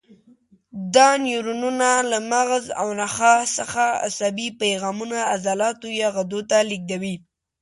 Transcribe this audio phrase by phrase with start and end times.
[0.95, 7.15] دا نیورونونه له مغز او نخاع څخه عصبي پیغامونه عضلاتو یا غدو ته لېږدوي.